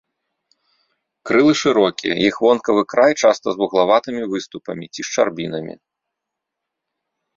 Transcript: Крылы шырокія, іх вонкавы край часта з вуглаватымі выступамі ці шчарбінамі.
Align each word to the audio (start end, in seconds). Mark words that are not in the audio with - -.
Крылы 1.29 1.51
шырокія, 1.63 2.13
іх 2.29 2.35
вонкавы 2.47 2.81
край 2.93 3.11
часта 3.25 3.47
з 3.57 3.61
вуглаватымі 3.65 4.23
выступамі 4.35 4.85
ці 4.93 5.01
шчарбінамі. 5.11 5.73